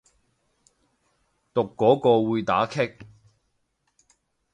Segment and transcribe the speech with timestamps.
[1.53, 2.91] 讀嗰個會打棘